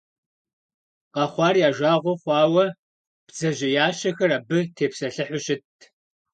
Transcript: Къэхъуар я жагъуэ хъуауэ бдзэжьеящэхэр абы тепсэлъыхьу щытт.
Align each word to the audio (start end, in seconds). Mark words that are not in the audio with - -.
Къэхъуар 1.13 1.55
я 1.67 1.69
жагъуэ 1.77 2.13
хъуауэ 2.21 2.65
бдзэжьеящэхэр 3.25 4.31
абы 4.37 4.57
тепсэлъыхьу 4.75 5.39
щытт. 5.45 5.79